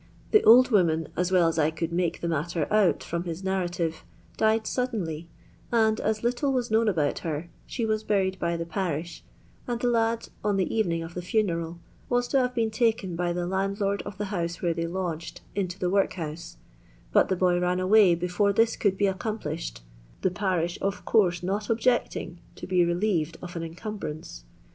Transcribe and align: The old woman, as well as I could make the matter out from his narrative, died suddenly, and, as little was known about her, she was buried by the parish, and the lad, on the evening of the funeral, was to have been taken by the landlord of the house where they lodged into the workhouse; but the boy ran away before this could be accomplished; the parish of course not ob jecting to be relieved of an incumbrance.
The 0.31 0.43
old 0.45 0.71
woman, 0.71 1.09
as 1.15 1.31
well 1.31 1.47
as 1.47 1.59
I 1.59 1.69
could 1.69 1.91
make 1.91 2.21
the 2.21 2.27
matter 2.27 2.65
out 2.73 3.03
from 3.03 3.25
his 3.25 3.43
narrative, 3.43 4.03
died 4.35 4.65
suddenly, 4.65 5.29
and, 5.71 5.99
as 5.99 6.23
little 6.23 6.51
was 6.51 6.71
known 6.71 6.87
about 6.87 7.19
her, 7.19 7.51
she 7.67 7.85
was 7.85 8.03
buried 8.03 8.39
by 8.39 8.57
the 8.57 8.65
parish, 8.65 9.23
and 9.67 9.79
the 9.79 9.87
lad, 9.89 10.29
on 10.43 10.57
the 10.57 10.75
evening 10.75 11.03
of 11.03 11.13
the 11.13 11.21
funeral, 11.21 11.77
was 12.09 12.27
to 12.29 12.39
have 12.39 12.55
been 12.55 12.71
taken 12.71 13.15
by 13.15 13.31
the 13.31 13.45
landlord 13.45 14.01
of 14.01 14.17
the 14.17 14.25
house 14.33 14.59
where 14.59 14.73
they 14.73 14.87
lodged 14.87 15.41
into 15.53 15.77
the 15.77 15.87
workhouse; 15.91 16.57
but 17.13 17.29
the 17.29 17.35
boy 17.35 17.59
ran 17.59 17.79
away 17.79 18.15
before 18.15 18.51
this 18.51 18.75
could 18.75 18.97
be 18.97 19.05
accomplished; 19.05 19.83
the 20.23 20.31
parish 20.31 20.79
of 20.81 21.05
course 21.05 21.43
not 21.43 21.69
ob 21.69 21.77
jecting 21.79 22.37
to 22.55 22.65
be 22.65 22.83
relieved 22.83 23.37
of 23.43 23.55
an 23.55 23.61
incumbrance. 23.61 24.45